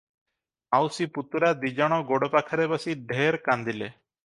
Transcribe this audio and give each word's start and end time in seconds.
ମାଉସୀ 0.75 1.07
ପୁତୁରା 1.17 1.51
ଦି'ଜଣ 1.65 2.01
ଗୋଡ଼ 2.09 2.31
ପାଖରେ 2.39 2.67
ବସି 2.75 2.99
ଢେର 3.13 3.45
କାନ୍ଦିଲେ। 3.51 3.95